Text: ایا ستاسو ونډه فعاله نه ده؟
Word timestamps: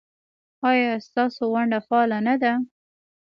ایا 0.69 0.91
ستاسو 1.07 1.43
ونډه 1.53 1.79
فعاله 1.87 2.17
نه 2.27 2.35
ده؟ 2.41 2.53